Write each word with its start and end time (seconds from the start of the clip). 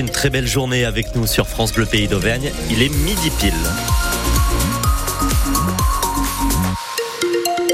une 0.00 0.10
très 0.10 0.30
belle 0.30 0.46
journée 0.46 0.84
avec 0.84 1.14
nous 1.14 1.26
sur 1.26 1.46
France 1.46 1.72
Bleu 1.72 1.86
Pays 1.86 2.08
d'Auvergne. 2.08 2.50
Il 2.70 2.82
est 2.82 2.88
midi 2.88 3.30
pile. 3.38 3.52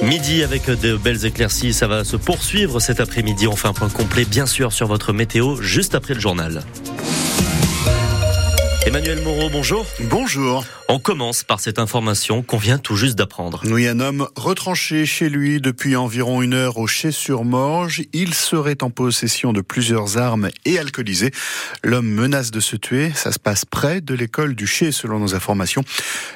Midi 0.02 0.42
avec 0.42 0.68
de 0.68 0.96
belles 0.96 1.25
éclaircies, 1.25 1.72
ça 1.72 1.86
va 1.86 2.04
se 2.04 2.17
poursuivre 2.17 2.80
cet 2.80 3.00
après-midi. 3.00 3.46
On 3.46 3.56
fait 3.56 3.68
un 3.68 3.72
point 3.72 3.88
complet 3.88 4.25
bien 4.25 4.46
sûr 4.46 4.72
sur 4.72 4.86
votre 4.86 5.12
météo 5.12 5.56
juste 5.62 5.94
après 5.94 6.14
le 6.14 6.20
journal. 6.20 6.62
Emmanuel 8.86 9.20
Moreau, 9.20 9.50
bonjour. 9.50 9.86
Bonjour. 10.00 10.64
On 10.88 10.98
commence 10.98 11.44
par 11.44 11.60
cette 11.60 11.78
information 11.78 12.42
qu'on 12.42 12.56
vient 12.56 12.78
tout 12.78 12.96
juste 12.96 13.16
d'apprendre. 13.16 13.62
Oui, 13.66 13.86
un 13.86 14.00
homme 14.00 14.26
retranché 14.36 15.04
chez 15.04 15.28
lui 15.28 15.60
depuis 15.60 15.96
environ 15.96 16.40
une 16.40 16.54
heure 16.54 16.78
au 16.78 16.86
Chais-sur-Morge. 16.86 18.02
Il 18.14 18.32
serait 18.32 18.82
en 18.82 18.88
possession 18.88 19.52
de 19.52 19.60
plusieurs 19.60 20.16
armes 20.16 20.48
et 20.64 20.78
alcoolisé. 20.78 21.30
L'homme 21.84 22.08
menace 22.08 22.50
de 22.50 22.60
se 22.60 22.74
tuer. 22.77 23.12
Ça 23.14 23.32
se 23.32 23.38
passe 23.38 23.66
près 23.66 24.00
de 24.00 24.14
l'école 24.14 24.55
du 24.55 24.66
Chais, 24.66 24.92
selon 24.92 25.19
nos 25.19 25.34
informations. 25.34 25.84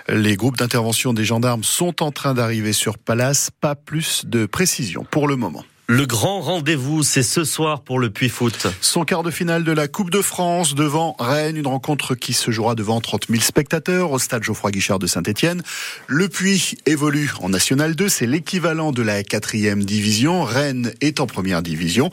Les 0.09 0.37
groupes 0.37 0.59
d'intervention 0.59 1.15
des 1.15 1.25
gendarmes 1.25 1.65
sont 1.65 2.03
en 2.03 2.13
train 2.13 2.35
d'arriver 2.35 2.75
sur 2.75 2.99
place. 2.99 3.51
Pas 3.61 3.75
plus 3.75 4.27
de 4.27 4.45
précision 4.45 5.07
pour 5.11 5.29
le 5.29 5.37
moment. 5.37 5.65
Le 5.87 6.07
grand 6.07 6.41
rendez-vous, 6.41 7.03
c'est 7.03 7.23
ce 7.23 7.45
soir 7.45 7.83
pour 7.83 7.99
le 7.99 8.09
Puy 8.09 8.31
Foot. 8.31 8.69
Son 8.81 9.05
quart 9.05 9.23
de 9.23 9.31
finale 9.31 9.65
de 9.65 9.73
la 9.73 9.87
Coupe 9.87 10.09
de 10.09 10.23
France 10.23 10.75
devant 10.75 11.15
Rennes, 11.19 11.59
une 11.59 11.67
rencontre 11.67 12.15
qui 12.15 12.33
se 12.33 12.51
jouera 12.51 12.75
devant 12.75 13.03
30 13.03 13.27
000 13.29 13.43
spectateurs 13.43 14.11
au 14.11 14.19
stade 14.19 14.43
Geoffroy 14.43 14.71
Guichard 14.71 14.99
de 14.99 15.07
Saint-Etienne. 15.07 15.63
Le 16.07 16.31
Puy 16.31 16.79
évolue 16.87 17.31
en 17.43 17.51
National 17.51 17.95
2, 17.95 18.09
c'est 18.09 18.25
l'équivalent 18.25 18.93
de 18.93 19.03
la 19.03 19.23
quatrième 19.23 19.85
division. 19.85 20.43
Rennes 20.43 20.95
est 21.03 21.21
en 21.21 21.27
première 21.27 21.61
division. 21.61 22.11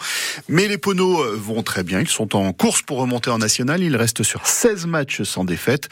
Mais 0.49 0.67
les 0.67 0.77
Poneaux 0.77 1.23
vont 1.38 1.63
très 1.63 1.84
bien, 1.84 2.01
ils 2.01 2.09
sont 2.09 2.35
en 2.35 2.51
course 2.51 2.81
pour 2.81 2.98
remonter 2.98 3.29
en 3.29 3.38
National. 3.38 3.81
Ils 3.81 3.95
restent 3.95 4.23
sur 4.23 4.48
16 4.48 4.85
matchs 4.85 5.23
sans 5.23 5.45
défaite. 5.45 5.88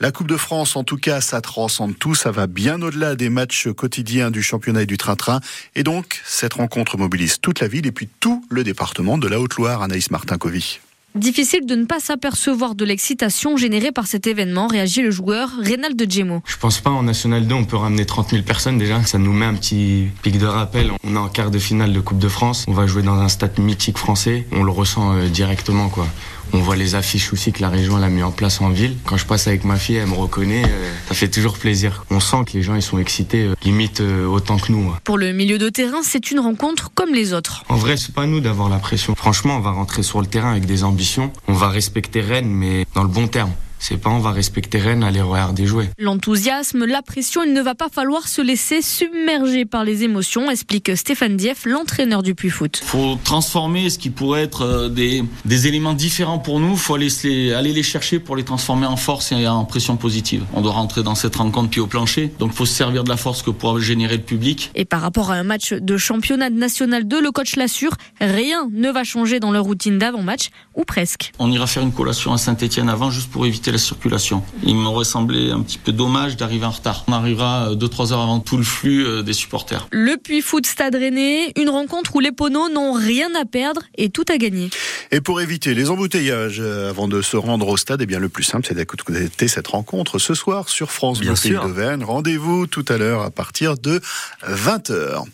La 0.00 0.10
Coupe 0.10 0.26
de 0.26 0.36
France, 0.36 0.74
en 0.74 0.82
tout 0.82 0.96
cas, 0.96 1.20
ça 1.20 1.40
transcende 1.40 1.96
tout. 1.96 2.16
Ça 2.16 2.32
va 2.32 2.48
bien 2.48 2.82
au-delà 2.82 3.14
des 3.14 3.28
matchs 3.30 3.68
quotidiens 3.68 4.32
du 4.32 4.42
championnat 4.42 4.82
et 4.82 4.86
du 4.86 4.98
train-train. 4.98 5.38
Et 5.76 5.84
donc, 5.84 6.20
cette 6.24 6.54
rencontre 6.54 6.98
mobilise 6.98 7.40
toute 7.40 7.60
la 7.60 7.68
ville 7.68 7.86
et 7.86 7.92
puis 7.92 8.08
tout 8.18 8.44
le 8.50 8.64
département 8.64 9.18
de 9.18 9.28
la 9.28 9.38
Haute-Loire, 9.38 9.82
Anaïs 9.82 10.10
Martin-Covy. 10.10 10.80
Difficile 11.14 11.64
de 11.64 11.76
ne 11.76 11.84
pas 11.84 12.00
s'apercevoir 12.00 12.74
de 12.74 12.84
l'excitation 12.84 13.56
générée 13.56 13.92
par 13.92 14.08
cet 14.08 14.26
événement, 14.26 14.66
réagit 14.66 15.00
le 15.00 15.12
joueur 15.12 15.48
Reynald 15.62 15.94
de 15.94 16.10
Gemo. 16.10 16.42
Je 16.44 16.56
pense 16.56 16.80
pas 16.80 16.90
en 16.90 17.04
National 17.04 17.46
2 17.46 17.54
on 17.54 17.64
peut 17.64 17.76
ramener 17.76 18.04
30 18.04 18.30
000 18.30 18.42
personnes 18.42 18.78
déjà. 18.78 19.00
Ça 19.04 19.18
nous 19.18 19.32
met 19.32 19.46
un 19.46 19.54
petit 19.54 20.08
pic 20.22 20.38
de 20.38 20.46
rappel. 20.46 20.90
On 21.04 21.14
est 21.14 21.18
en 21.18 21.28
quart 21.28 21.52
de 21.52 21.60
finale 21.60 21.92
de 21.92 22.00
Coupe 22.00 22.18
de 22.18 22.26
France. 22.26 22.64
On 22.66 22.72
va 22.72 22.88
jouer 22.88 23.04
dans 23.04 23.14
un 23.14 23.28
stade 23.28 23.60
mythique 23.60 23.96
français. 23.96 24.44
On 24.50 24.64
le 24.64 24.72
ressent 24.72 25.14
euh, 25.14 25.28
directement 25.28 25.88
quoi. 25.88 26.08
On 26.54 26.58
voit 26.58 26.76
les 26.76 26.94
affiches 26.94 27.32
aussi 27.32 27.50
que 27.50 27.60
la 27.60 27.68
région 27.68 27.96
a 27.96 28.08
mis 28.08 28.22
en 28.22 28.30
place 28.30 28.60
en 28.60 28.68
ville. 28.68 28.96
Quand 29.04 29.16
je 29.16 29.26
passe 29.26 29.48
avec 29.48 29.64
ma 29.64 29.74
fille, 29.74 29.96
elle 29.96 30.06
me 30.06 30.14
reconnaît. 30.14 30.62
Euh, 30.64 30.92
ça 31.08 31.14
fait 31.16 31.26
toujours 31.26 31.58
plaisir. 31.58 32.04
On 32.10 32.20
sent 32.20 32.44
que 32.46 32.52
les 32.52 32.62
gens 32.62 32.76
ils 32.76 32.82
sont 32.82 32.98
excités, 32.98 33.42
euh, 33.42 33.54
limite 33.64 34.00
autant 34.00 34.56
que 34.58 34.70
nous. 34.70 34.94
Pour 35.02 35.18
le 35.18 35.32
milieu 35.32 35.58
de 35.58 35.68
terrain, 35.68 36.02
c'est 36.04 36.30
une 36.30 36.38
rencontre 36.38 36.92
comme 36.94 37.12
les 37.12 37.32
autres. 37.32 37.64
En 37.68 37.74
vrai, 37.74 37.96
c'est 37.96 38.14
pas 38.14 38.26
nous 38.26 38.38
d'avoir 38.38 38.68
la 38.68 38.78
pression. 38.78 39.16
Franchement, 39.16 39.56
on 39.56 39.60
va 39.60 39.72
rentrer 39.72 40.04
sur 40.04 40.20
le 40.20 40.28
terrain 40.28 40.52
avec 40.52 40.64
des 40.64 40.84
ambitions. 40.84 41.32
On 41.48 41.54
va 41.54 41.70
respecter 41.70 42.20
Rennes, 42.20 42.46
mais 42.46 42.86
dans 42.94 43.02
le 43.02 43.08
bon 43.08 43.26
terme. 43.26 43.50
C'est 43.86 43.98
pas 43.98 44.08
on 44.08 44.18
va 44.18 44.30
respecter 44.30 44.78
Rennes, 44.78 45.04
aller 45.04 45.20
regarder 45.20 45.66
jouer. 45.66 45.90
L'enthousiasme, 45.98 46.86
la 46.86 47.02
pression, 47.02 47.42
il 47.42 47.52
ne 47.52 47.60
va 47.60 47.74
pas 47.74 47.90
falloir 47.90 48.28
se 48.28 48.40
laisser 48.40 48.80
submerger 48.80 49.66
par 49.66 49.84
les 49.84 50.04
émotions, 50.04 50.50
explique 50.50 50.96
Stéphane 50.96 51.36
Dieff, 51.36 51.66
l'entraîneur 51.66 52.22
du 52.22 52.34
Puy 52.34 52.48
Foot. 52.48 52.80
Faut 52.82 53.18
transformer 53.22 53.90
ce 53.90 53.98
qui 53.98 54.08
pourrait 54.08 54.44
être 54.44 54.62
euh, 54.62 54.88
des, 54.88 55.22
des 55.44 55.66
éléments 55.66 55.92
différents 55.92 56.38
pour 56.38 56.60
nous. 56.60 56.78
Faut 56.78 56.94
aller 56.94 57.08
les, 57.24 57.52
aller 57.52 57.74
les 57.74 57.82
chercher 57.82 58.20
pour 58.20 58.36
les 58.36 58.44
transformer 58.44 58.86
en 58.86 58.96
force 58.96 59.32
et 59.32 59.46
en 59.46 59.66
pression 59.66 59.98
positive. 59.98 60.44
On 60.54 60.62
doit 60.62 60.72
rentrer 60.72 61.02
dans 61.02 61.14
cette 61.14 61.36
rencontre 61.36 61.68
puis 61.68 61.80
au 61.80 61.86
plancher. 61.86 62.32
Donc 62.38 62.54
faut 62.54 62.64
se 62.64 62.72
servir 62.72 63.04
de 63.04 63.10
la 63.10 63.18
force 63.18 63.42
que 63.42 63.50
pourra 63.50 63.78
générer 63.80 64.16
le 64.16 64.22
public. 64.22 64.70
Et 64.74 64.86
par 64.86 65.02
rapport 65.02 65.30
à 65.30 65.34
un 65.34 65.44
match 65.44 65.74
de 65.74 65.98
championnat 65.98 66.48
national 66.48 67.06
2, 67.06 67.20
le 67.20 67.30
coach 67.32 67.56
l'assure, 67.56 67.92
rien 68.18 68.66
ne 68.72 68.90
va 68.90 69.04
changer 69.04 69.40
dans 69.40 69.52
leur 69.52 69.64
routine 69.64 69.98
d'avant-match, 69.98 70.48
ou 70.74 70.84
presque. 70.84 71.32
On 71.38 71.50
ira 71.50 71.66
faire 71.66 71.82
une 71.82 71.92
collation 71.92 72.32
à 72.32 72.38
Saint-Etienne 72.38 72.88
avant 72.88 73.10
juste 73.10 73.30
pour 73.30 73.44
éviter 73.44 73.73
la 73.74 73.78
circulation. 73.78 74.42
Il 74.62 74.76
m'aurait 74.76 75.04
semblé 75.04 75.50
un 75.50 75.60
petit 75.60 75.78
peu 75.78 75.92
dommage 75.92 76.36
d'arriver 76.36 76.64
en 76.64 76.70
retard. 76.70 77.04
On 77.08 77.12
arrivera 77.12 77.74
2-3 77.74 78.12
heures 78.12 78.20
avant 78.20 78.40
tout 78.40 78.56
le 78.56 78.62
flux 78.62 79.04
euh, 79.04 79.22
des 79.22 79.32
supporters. 79.32 79.88
Le 79.90 80.16
Puy 80.16 80.40
Foot 80.42 80.64
Stade 80.64 80.94
Rennais, 80.94 81.52
une 81.56 81.68
rencontre 81.68 82.14
où 82.14 82.20
les 82.20 82.32
Poneaux 82.32 82.68
n'ont 82.68 82.92
rien 82.92 83.28
à 83.34 83.44
perdre 83.44 83.82
et 83.98 84.10
tout 84.10 84.24
à 84.32 84.38
gagner. 84.38 84.70
Et 85.10 85.20
pour 85.20 85.40
éviter 85.40 85.74
les 85.74 85.90
embouteillages 85.90 86.60
euh, 86.60 86.90
avant 86.90 87.08
de 87.08 87.20
se 87.20 87.36
rendre 87.36 87.68
au 87.68 87.76
stade, 87.76 88.00
eh 88.00 88.06
bien 88.06 88.20
le 88.20 88.28
plus 88.28 88.44
simple 88.44 88.66
c'est 88.68 88.74
d'écouter 88.74 89.48
cette 89.48 89.66
rencontre 89.66 90.18
ce 90.18 90.34
soir 90.34 90.68
sur 90.68 90.92
France 90.92 91.20
Bleu 91.20 91.34
Pays 91.34 91.52
d'Auvergne. 91.52 92.04
Rendez-vous 92.04 92.66
tout 92.66 92.84
à 92.88 92.96
l'heure 92.96 93.22
à 93.22 93.30
partir 93.30 93.76
de 93.76 94.00
20h. 94.48 95.24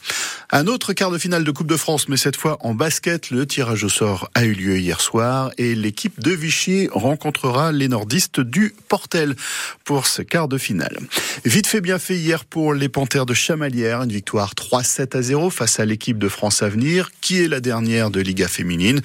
Un 0.52 0.66
autre 0.66 0.94
quart 0.94 1.12
de 1.12 1.18
finale 1.18 1.44
de 1.44 1.50
Coupe 1.52 1.68
de 1.68 1.76
France, 1.76 2.08
mais 2.08 2.16
cette 2.16 2.34
fois 2.34 2.58
en 2.62 2.74
basket. 2.74 3.30
Le 3.30 3.46
tirage 3.46 3.84
au 3.84 3.88
sort 3.88 4.28
a 4.34 4.44
eu 4.44 4.52
lieu 4.52 4.78
hier 4.78 5.00
soir 5.00 5.52
et 5.58 5.76
l'équipe 5.76 6.18
de 6.18 6.32
Vichy 6.32 6.88
rencontrera 6.90 7.70
les 7.70 7.86
nordistes 7.86 8.40
du 8.40 8.74
Portel 8.88 9.36
pour 9.84 10.08
ce 10.08 10.22
quart 10.22 10.48
de 10.48 10.58
finale. 10.58 10.98
Vite 11.44 11.68
fait, 11.68 11.80
bien 11.80 12.00
fait 12.00 12.16
hier 12.16 12.44
pour 12.44 12.74
les 12.74 12.88
Panthères 12.88 13.26
de 13.26 13.34
Chamalières. 13.34 14.02
Une 14.02 14.10
victoire 14.10 14.54
3-7 14.54 15.16
à 15.16 15.22
0 15.22 15.50
face 15.50 15.78
à 15.78 15.84
l'équipe 15.84 16.18
de 16.18 16.28
France 16.28 16.62
Avenir, 16.62 17.12
qui 17.20 17.40
est 17.40 17.48
la 17.48 17.60
dernière 17.60 18.10
de 18.10 18.20
Liga 18.20 18.48
féminine? 18.48 19.02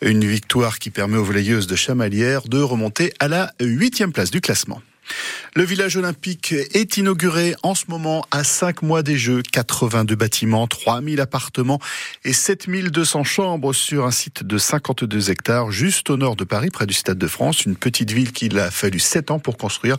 Une 0.00 0.24
victoire 0.24 0.78
qui 0.78 0.88
permet 0.88 1.18
aux 1.18 1.24
volleyeuses 1.24 1.66
de 1.66 1.76
Chamalières 1.76 2.48
de 2.48 2.60
remonter 2.62 3.12
à 3.20 3.28
la 3.28 3.52
huitième 3.60 4.12
place 4.12 4.30
du 4.30 4.40
classement. 4.40 4.80
Le 5.54 5.64
village 5.64 5.96
olympique 5.96 6.52
est 6.52 6.96
inauguré 6.96 7.54
en 7.62 7.74
ce 7.74 7.84
moment 7.88 8.26
à 8.30 8.44
5 8.44 8.82
mois 8.82 9.02
des 9.02 9.16
Jeux. 9.16 9.42
82 9.42 10.14
bâtiments, 10.14 10.66
3000 10.66 11.20
appartements 11.20 11.80
et 12.24 12.32
7200 12.32 13.24
chambres 13.24 13.72
sur 13.72 14.04
un 14.04 14.10
site 14.10 14.44
de 14.44 14.58
52 14.58 15.30
hectares 15.30 15.70
juste 15.70 16.10
au 16.10 16.16
nord 16.16 16.36
de 16.36 16.44
Paris, 16.44 16.70
près 16.70 16.86
du 16.86 16.94
Stade 16.94 17.18
de 17.18 17.26
France. 17.26 17.64
Une 17.64 17.76
petite 17.76 18.10
ville 18.10 18.32
qu'il 18.32 18.58
a 18.58 18.70
fallu 18.70 18.98
7 18.98 19.30
ans 19.30 19.38
pour 19.38 19.56
construire. 19.56 19.96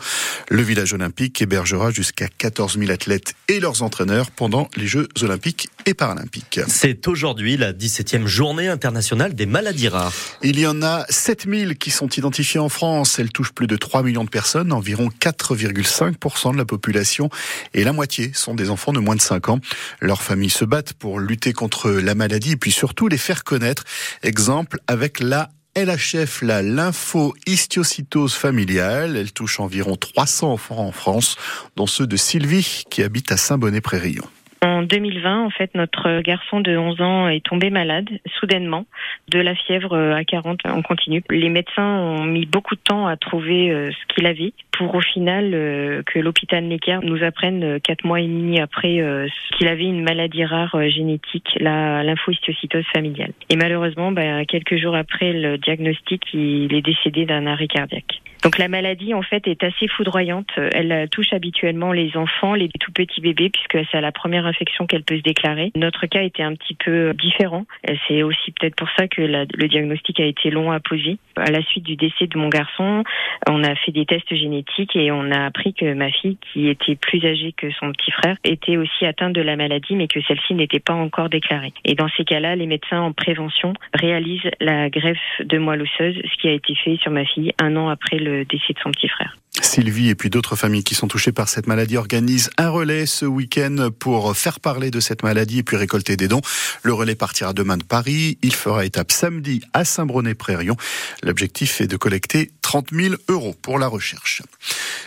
Le 0.50 0.62
village 0.62 0.94
olympique 0.94 1.42
hébergera 1.42 1.92
jusqu'à 1.92 2.28
14 2.28 2.78
000 2.78 2.92
athlètes 2.92 3.34
et 3.48 3.60
leurs 3.60 3.82
entraîneurs 3.82 4.32
pendant 4.32 4.70
les 4.76 4.88
Jeux 4.88 5.08
olympiques 5.22 5.70
et 5.86 5.94
paralympiques. 5.94 6.60
C'est 6.68 7.08
aujourd'hui 7.08 7.58
la 7.58 7.74
17e 7.74 8.26
journée 8.26 8.68
internationale 8.68 9.34
des 9.34 9.46
maladies 9.46 9.88
rares. 9.88 10.14
Il 10.44 10.60
y 10.60 10.68
en 10.68 10.82
a 10.84 11.06
7000 11.10 11.78
qui 11.78 11.92
sont 11.92 12.10
identifiées 12.10 12.60
en 12.60 12.70
France. 12.70 13.20
Elles 13.20 13.32
touchent 13.32 13.54
plus 13.54 13.68
de 13.68 13.76
3 13.76 14.04
millions 14.04 14.24
de 14.24 14.30
personnes, 14.30 14.72
environ 14.72 14.97
4 15.20 15.38
4,5% 15.56 16.54
de 16.54 16.58
la 16.58 16.66
population 16.66 17.30
et 17.74 17.84
la 17.84 17.94
moitié 17.94 18.32
sont 18.34 18.56
des 18.56 18.70
enfants 18.70 18.92
de 18.92 19.00
moins 19.00 19.16
de 19.16 19.22
5 19.22 19.50
ans. 19.50 19.60
Leurs 20.02 20.22
familles 20.22 20.50
se 20.50 20.66
battent 20.66 20.94
pour 20.94 21.20
lutter 21.20 21.54
contre 21.54 21.92
la 21.92 22.16
maladie 22.16 22.54
et 22.54 22.58
puis 22.58 22.72
surtout 22.72 23.08
les 23.08 23.18
faire 23.18 23.44
connaître. 23.44 23.84
Exemple 24.24 24.80
avec 24.88 25.20
la 25.20 25.50
LHF, 25.76 26.42
la 26.42 26.64
lymphohistiocytose 26.64 28.34
familiale. 28.34 29.16
Elle 29.16 29.32
touche 29.32 29.60
environ 29.60 29.96
300 29.96 30.52
enfants 30.54 30.80
en 30.80 30.92
France, 30.92 31.38
dont 31.76 31.86
ceux 31.86 32.08
de 32.08 32.18
Sylvie 32.18 32.84
qui 32.90 33.04
habite 33.04 33.32
à 33.32 33.38
Saint-Bonnet-Prérillon. 33.38 34.26
En 34.64 34.82
2020, 34.82 35.46
en 35.46 35.50
fait, 35.52 35.70
notre 35.76 36.22
garçon 36.22 36.62
de 36.62 36.76
11 36.76 37.02
ans 37.02 37.28
est 37.28 37.46
tombé 37.46 37.70
malade, 37.70 38.10
soudainement, 38.40 38.88
de 39.30 39.40
la 39.40 39.54
fièvre 39.54 39.96
à 39.96 40.24
40 40.24 40.66
en 40.66 40.82
continu. 40.82 41.24
Les 41.30 41.50
médecins 41.50 42.00
ont 42.00 42.24
mis 42.24 42.48
beaucoup 42.48 42.74
de 42.74 42.82
temps 42.82 43.06
à 43.06 43.18
trouver 43.18 43.70
euh, 43.70 43.92
ce 43.92 44.16
qu'il 44.16 44.26
avait 44.26 44.54
pour 44.78 44.94
au 44.94 45.02
final 45.02 45.52
euh, 45.54 46.04
que 46.04 46.20
l'hôpital 46.20 46.64
Necker 46.64 47.00
nous 47.04 47.24
apprenne 47.24 47.64
euh, 47.64 47.80
quatre 47.80 48.06
mois 48.06 48.22
et 48.22 48.28
demi 48.28 48.60
après 48.60 48.78
qu'il 49.58 49.68
avait 49.68 49.84
une 49.84 50.04
maladie 50.04 50.46
rare 50.46 50.76
génétique, 50.90 51.58
la 51.60 52.04
lymphohistiocytose 52.04 52.86
familiale. 52.94 53.32
Et 53.50 53.56
malheureusement, 53.56 54.12
bah, 54.12 54.46
quelques 54.46 54.78
jours 54.78 54.96
après 54.96 55.34
le 55.34 55.58
diagnostic, 55.58 56.22
il 56.34 56.74
est 56.74 56.82
décédé 56.82 57.26
d'un 57.26 57.48
arrêt 57.48 57.68
cardiaque. 57.68 58.22
Donc 58.44 58.60
la 58.60 58.68
maladie 58.68 59.14
en 59.14 59.24
fait 59.24 59.48
est 59.48 59.64
assez 59.64 59.88
foudroyante. 59.88 60.50
Elle 60.58 61.10
touche 61.10 61.34
habituellement 61.34 61.92
les 61.92 62.16
enfants, 62.16 62.54
les 62.54 62.70
tout 62.80 62.92
petits 62.92 63.20
bébés, 63.20 63.50
puisque 63.50 63.86
c'est 63.92 64.00
la 64.00 64.12
première 64.12 64.46
infection 64.46 64.86
qu'elle 64.86 65.04
peut 65.04 65.18
se 65.18 65.24
déclarer. 65.24 65.72
Notre 65.76 66.06
cas 66.06 66.22
était 66.22 66.44
un 66.44 66.54
petit 66.54 66.76
peu 66.76 67.14
différent. 67.16 67.66
C'est 68.08 68.22
aussi 68.22 68.52
peut-être 68.52 68.76
pour 68.76 68.90
ça 68.96 69.08
que 69.08 69.22
le 69.22 69.68
diagnostic 69.68 70.20
a 70.20 70.26
été 70.26 70.52
long 70.52 70.72
à 70.72 70.80
poser. 70.80 71.18
À 71.36 71.50
la 71.50 71.64
suite 71.64 71.84
du 71.84 71.96
décès 71.96 72.28
de 72.28 72.38
mon 72.38 72.50
garçon, 72.50 73.04
on 73.50 73.64
a 73.64 73.76
fait 73.76 73.92
des 73.92 74.06
tests 74.06 74.34
génétiques 74.36 74.67
et 74.96 75.12
on 75.12 75.32
a 75.32 75.46
appris 75.46 75.74
que 75.74 75.94
ma 75.94 76.12
fille, 76.12 76.38
qui 76.54 76.70
était 76.70 76.96
plus 76.96 77.24
âgée 77.26 77.54
que 77.56 77.72
son 77.72 77.92
petit 77.92 78.12
frère, 78.12 78.38
était 78.44 78.78
aussi 78.78 79.06
atteinte 79.06 79.34
de 79.34 79.42
la 79.42 79.56
maladie, 79.56 79.96
mais 79.96 80.08
que 80.08 80.22
celle-ci 80.22 80.54
n'était 80.54 80.80
pas 80.80 80.94
encore 80.94 81.30
déclarée. 81.30 81.74
Et 81.86 81.96
dans 81.96 82.10
ces 82.16 82.26
cas-là, 82.26 82.56
les 82.56 82.68
médecins 82.68 83.02
en 83.02 83.12
prévention 83.12 83.74
réalisent 83.94 84.50
la 84.60 84.90
greffe 84.90 85.18
de 85.40 85.58
moelle 85.58 85.82
osseuse, 85.82 86.16
ce 86.16 86.42
qui 86.42 86.48
a 86.48 86.54
été 86.54 86.76
fait 86.76 86.98
sur 86.98 87.12
ma 87.12 87.26
fille 87.26 87.54
un 87.60 87.76
an 87.76 87.90
après 87.90 88.18
le 88.18 88.46
décès 88.46 88.74
de 88.74 88.80
son 88.80 88.92
petit 88.92 89.08
frère. 89.08 89.36
Sylvie 89.62 90.10
et 90.10 90.16
puis 90.16 90.30
d'autres 90.30 90.56
familles 90.56 90.84
qui 90.84 90.96
sont 90.96 91.08
touchées 91.08 91.32
par 91.32 91.50
cette 91.50 91.68
maladie 91.68 91.98
organisent 91.98 92.52
un 92.58 92.70
relais 92.70 93.06
ce 93.06 93.26
week-end 93.26 93.90
pour 94.00 94.36
faire 94.36 94.60
parler 94.60 94.92
de 94.92 95.00
cette 95.00 95.24
maladie 95.24 95.60
et 95.60 95.64
puis 95.64 95.78
récolter 95.78 96.16
des 96.16 96.28
dons. 96.28 96.42
Le 96.84 96.94
relais 96.94 97.16
partira 97.16 97.54
demain 97.54 97.78
de 97.78 97.84
Paris. 97.84 98.38
Il 98.44 98.54
fera 98.54 98.86
étape 98.86 99.12
samedi 99.12 99.62
à 99.74 99.84
Saint-Bronnet-Prérion. 99.84 100.76
L'objectif 101.24 101.82
est 101.82 101.88
de 101.88 101.98
collecter 101.98 102.52
30 102.68 102.88
000 102.92 103.16
euros 103.30 103.56
pour 103.62 103.80
la 103.80 103.88
recherche. 103.88 104.42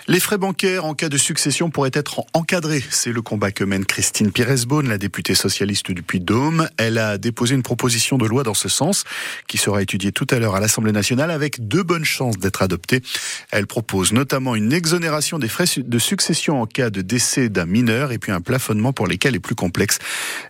Les 0.09 0.19
frais 0.19 0.39
bancaires 0.39 0.87
en 0.87 0.95
cas 0.95 1.11
de 1.11 1.19
succession 1.19 1.69
pourraient 1.69 1.91
être 1.93 2.25
encadrés. 2.33 2.83
C'est 2.89 3.12
le 3.12 3.21
combat 3.21 3.53
que 3.53 3.65
mène 3.65 3.85
Christine 3.85 4.33
Pires-Beaune, 4.33 4.89
la 4.89 4.97
députée 4.97 5.35
socialiste 5.35 5.91
du 5.91 6.03
Puy-de-Dôme. 6.03 6.71
Elle 6.79 6.97
a 6.97 7.19
déposé 7.19 7.55
une 7.55 7.62
proposition 7.62 8.17
de 8.17 8.25
loi 8.25 8.45
dans 8.45 8.55
ce 8.55 8.71
sens 8.71 9.05
qui 9.47 9.59
sera 9.59 9.83
étudiée 9.83 10.11
tout 10.11 10.27
à 10.31 10.39
l'heure 10.39 10.55
à 10.55 10.61
l'Assemblée 10.61 10.93
nationale 10.93 11.31
avec 11.31 11.69
deux 11.69 11.83
bonnes 11.83 12.07
chances 12.07 12.39
d'être 12.39 12.62
adoptée. 12.62 13.03
Elle 13.51 13.67
propose 13.67 14.15
notamment 14.15 14.57
une 14.57 14.73
exonération 14.73 15.39
des 15.39 15.49
frais 15.49 15.67
de 15.77 15.99
succession 15.99 16.62
en 16.62 16.67
cas 16.67 16.89
de 16.89 17.03
décès 17.03 17.51
d'un 17.51 17.67
mineur 17.67 18.11
et 18.11 18.17
puis 18.17 18.33
un 18.33 18.41
plafonnement 18.41 18.95
pour 18.95 19.07
les 19.07 19.19
cas 19.19 19.31
les 19.31 19.39
plus 19.39 19.55
complexes. 19.55 19.99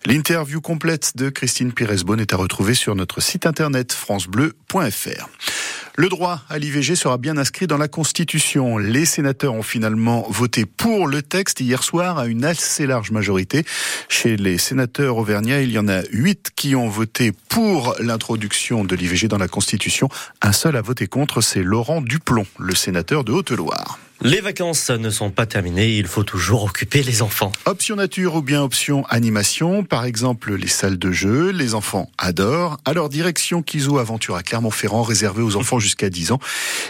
L'interview 0.07 0.61
complète 0.61 1.17
de 1.17 1.29
Christine 1.29 1.73
Pires-Beaune 1.73 2.21
est 2.21 2.33
à 2.33 2.37
retrouver 2.37 2.75
sur 2.75 2.95
notre 2.95 3.21
site 3.21 3.47
internet 3.47 3.93
francebleu.fr. 3.93 5.29
Le 5.97 6.09
droit 6.09 6.41
à 6.49 6.59
l'IVG 6.59 6.95
sera 6.95 7.19
bien 7.19 7.37
inscrit 7.37 7.67
dans 7.67 7.77
la 7.77 7.89
Constitution. 7.89 8.79
Les 8.79 9.05
sénateurs 9.05 9.55
ont 9.55 9.63
finalement 9.63 10.27
voté 10.31 10.65
pour 10.65 11.07
le 11.07 11.21
texte 11.21 11.61
hier 11.61 11.83
soir 11.83 12.19
à 12.19 12.27
une 12.27 12.45
assez 12.45 12.87
large 12.87 13.11
majorité. 13.11 13.65
Chez 14.09 14.37
les 14.37 14.57
sénateurs 14.57 15.17
auvergnats, 15.17 15.61
il 15.61 15.73
y 15.73 15.79
en 15.79 15.89
a 15.89 16.03
huit 16.13 16.51
qui 16.55 16.77
ont 16.77 16.89
voté 16.89 17.33
pour 17.49 17.97
l'introduction 18.01 18.85
de 18.85 18.95
l'IVG 18.95 19.29
dans 19.29 19.39
la 19.39 19.49
Constitution. 19.49 20.09
Un 20.43 20.53
seul 20.53 20.77
a 20.77 20.81
voté 20.81 21.07
contre, 21.07 21.41
c'est 21.41 21.63
Laurent 21.63 22.01
Duplon, 22.01 22.47
le 22.59 22.75
sénateur 22.75 23.25
de 23.25 23.33
Haute-Loire. 23.33 23.99
Les 24.23 24.43
vacances 24.43 24.91
ne 24.91 25.09
sont 25.09 25.31
pas 25.31 25.47
terminées, 25.47 25.97
il 25.97 26.07
faut 26.07 26.25
toujours 26.25 26.65
occuper 26.65 27.03
les 27.03 27.23
enfants. 27.23 27.53
Option 27.65 27.97
nature 27.97 28.35
ou 28.35 28.43
bien 28.43 28.63
option 28.63 29.07
animation, 29.07 29.83
par 29.83 30.05
exemple 30.05 30.55
les 30.57 30.69
salles 30.69 30.99
de 30.99 31.11
jeu, 31.11 31.53
les 31.53 31.75
enfants 31.75 32.11
adorent. 32.19 32.77
Alors 32.85 33.09
direction 33.09 33.63
Kizo 33.63 33.97
Aventure 33.97 34.37
à 34.37 34.43
Clermont-Ferrand, 34.43 35.05
réservée 35.05 35.43
aux 35.43 35.57
enfants 35.57 35.79
jusqu'à 35.79 36.11
10 36.11 36.33
ans. 36.33 36.39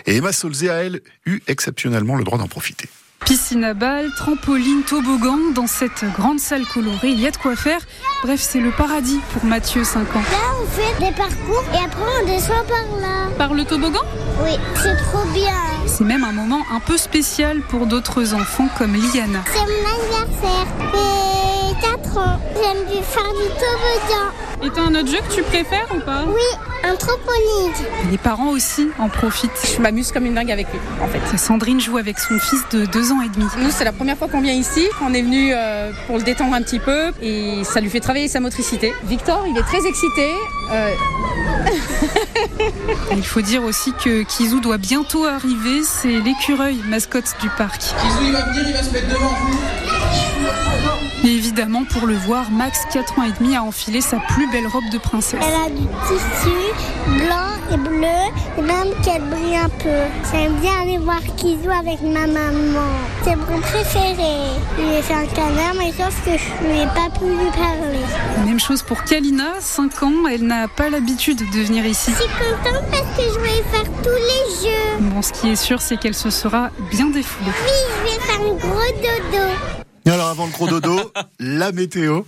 Et 0.07 0.17
Emma 0.17 0.33
Solzé 0.33 0.71
a, 0.71 0.83
elle, 0.83 1.03
eu 1.25 1.41
exceptionnellement 1.47 2.17
le 2.17 2.25
droit 2.25 2.37
d'en 2.37 2.49
profiter. 2.49 2.89
Piscine 3.31 3.63
à 3.63 3.75
balles, 3.75 4.11
trampoline, 4.17 4.83
toboggan. 4.83 5.53
Dans 5.55 5.69
cette 5.69 6.05
grande 6.17 6.41
salle 6.41 6.67
colorée, 6.67 7.11
il 7.11 7.21
y 7.21 7.29
a 7.29 7.31
de 7.31 7.37
quoi 7.37 7.55
faire. 7.55 7.79
Bref, 8.25 8.41
c'est 8.41 8.59
le 8.59 8.73
paradis 8.73 9.21
pour 9.33 9.45
Mathieu, 9.45 9.85
5 9.85 10.01
ans. 10.17 10.19
Là, 10.33 10.39
on 10.61 10.67
fait 10.67 10.99
des 10.99 11.13
parcours 11.13 11.63
et 11.73 11.77
après 11.77 12.03
on 12.21 12.27
descend 12.27 12.67
par 12.67 13.01
là. 13.01 13.29
Par 13.39 13.55
le 13.55 13.65
toboggan? 13.65 14.01
Oui, 14.43 14.59
c'est 14.75 14.97
trop 14.97 15.25
bien. 15.33 15.55
C'est 15.87 16.03
même 16.03 16.25
un 16.25 16.33
moment 16.33 16.63
un 16.73 16.81
peu 16.81 16.97
spécial 16.97 17.61
pour 17.61 17.87
d'autres 17.87 18.35
enfants 18.35 18.67
comme 18.77 18.95
Liana. 18.95 19.45
C'est 19.47 19.61
mon 19.61 20.25
anniversaire. 20.27 20.67
J'ai 20.93 21.89
4 21.89 22.19
ans. 22.19 22.41
J'aime 22.57 22.85
faire 23.05 23.23
du 23.23 23.49
toboggan. 23.61 24.50
Et 24.63 24.69
t'as 24.69 24.83
un 24.83 24.95
autre 24.95 25.09
jeu 25.09 25.19
que 25.27 25.35
tu 25.35 25.43
préfères 25.43 25.87
ou 25.95 26.01
pas? 26.01 26.25
Oui, 26.27 26.59
un 26.85 26.95
trampoline. 26.95 27.73
Les 28.11 28.19
parents 28.19 28.51
aussi 28.51 28.89
en 28.99 29.09
profitent. 29.09 29.51
Je 29.77 29.81
m'amuse 29.81 30.13
comme 30.13 30.27
une 30.27 30.35
dingue 30.35 30.53
avec 30.53 30.67
lui, 30.71 30.79
en 31.01 31.09
fait. 31.09 31.39
Sandrine 31.39 31.81
joue 31.81 31.97
avec 31.97 32.19
son 32.19 32.39
fils 32.39 32.63
de 32.71 32.85
2 32.85 33.13
ans 33.13 33.23
et 33.23 33.31
demi. 33.31 33.47
Nous, 33.59 33.71
c'est 33.71 33.85
la 33.85 33.93
première 33.93 34.19
fois 34.19 34.29
qu'on 34.29 34.43
vient 34.43 34.53
ici. 34.53 34.87
On 35.03 35.15
est 35.15 35.23
venu 35.23 35.53
euh, 35.55 35.93
pour 36.07 36.19
le 36.19 36.25
détendre 36.25 36.55
un 36.55 36.61
petit 36.61 36.79
peu 36.79 37.11
et 37.23 37.65
ça 37.65 37.81
lui 37.81 37.89
fait 37.89 38.01
travailler 38.01 38.29
sa 38.29 38.41
motricité. 38.41 38.93
Victor, 39.05 39.47
il 39.49 39.57
est 39.57 39.63
très 39.63 39.87
excité. 39.87 40.31
Euh... 40.73 40.91
il 43.17 43.25
faut 43.25 43.41
dire 43.41 43.65
aussi 43.65 43.93
que 43.95 44.25
Kizou 44.25 44.61
doit 44.61 44.79
bientôt 44.79 45.25
arriver. 45.25 45.83
C'est 45.85 46.21
l'écureuil, 46.21 46.77
mascotte 46.87 47.35
du 47.41 47.49
parc. 47.49 47.81
Kizou, 47.81 48.25
il 48.25 48.33
va 48.33 48.43
venir, 48.43 48.63
il 48.67 48.73
va 48.75 48.83
se 48.83 48.93
mettre 48.93 49.09
devant 49.09 49.29
vous. 49.29 50.90
Et 51.23 51.29
évidemment, 51.29 51.85
pour 51.85 52.07
le 52.07 52.15
voir, 52.15 52.51
Max, 52.51 52.87
4 52.93 53.19
ans 53.19 53.25
et 53.25 53.33
demi, 53.39 53.55
a 53.55 53.63
enfilé 53.63 54.01
sa 54.01 54.17
plus 54.17 54.51
belle 54.51 54.67
robe 54.67 54.89
de 54.91 54.97
princesse. 54.97 55.41
Elle 55.43 55.55
a 55.55 55.69
du 55.69 55.87
tissu 56.09 56.57
blanc 57.27 57.51
et 57.71 57.77
bleu, 57.77 58.07
et 58.59 58.63
même 58.63 58.89
qu'elle 59.05 59.23
brille 59.29 59.57
un 59.57 59.69
peu. 59.69 60.01
J'aime 60.33 60.55
bien 60.55 60.81
aller 60.81 60.97
voir 60.97 61.21
Kizou 61.37 61.71
avec 61.71 62.01
ma 62.01 62.27
maman. 62.27 62.89
C'est 63.23 63.37
mon 63.37 63.61
préféré. 63.61 64.49
Il 64.79 65.03
fait 65.03 65.13
un 65.13 65.27
canard, 65.27 65.75
mais 65.77 65.93
sauf 65.93 66.15
que 66.25 66.31
je 66.39 66.67
n'ai 66.67 66.87
pas 66.87 67.11
pu 67.19 67.27
lui 67.27 67.51
parler. 67.51 68.47
Même 68.47 68.59
chose 68.59 68.83
pour 68.83 69.05
Kalina, 69.05 69.61
5 69.61 70.03
ans, 70.03 70.27
elle 70.31 70.47
n'a 70.47 70.69
pas 70.69 70.89
l'habitude 70.89 71.39
de 71.39 71.61
venir 71.61 71.85
ici. 71.85 72.13
Je 72.13 72.23
suis 72.23 72.31
contente 72.33 72.85
parce 72.91 73.17
que 73.17 73.23
je 73.23 73.39
vais 73.41 73.63
faire 73.71 73.85
tous 74.03 74.09
les 74.09 74.71
jeux. 74.71 75.01
Bon, 75.01 75.21
ce 75.21 75.33
qui 75.33 75.51
est 75.51 75.57
sûr, 75.57 75.83
c'est 75.83 75.99
qu'elle 75.99 76.15
se 76.15 76.31
sera 76.31 76.71
bien 76.91 77.07
défoulée. 77.11 77.51
Oui, 77.67 77.73
je 77.99 78.11
vais 78.11 78.21
faire 78.21 78.41
un 78.41 78.55
gros 78.55 79.33
dodo. 79.33 79.80
Alors 80.11 80.29
avant 80.29 80.47
le 80.47 80.53
gros 80.53 80.67
dodo, 80.67 81.13
la 81.39 81.71
météo. 81.71 82.23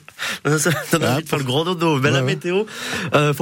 Ça 0.44 0.70
donne 0.92 1.04
envie 1.04 1.24
de 1.24 1.28
faire 1.28 1.38
le 1.38 1.44
gros 1.44 1.64
dodo. 1.64 1.98
Mais 1.98 2.12
la 2.12 2.22
météo, 2.22 2.64
euh, 3.14 3.34
faut 3.34 3.40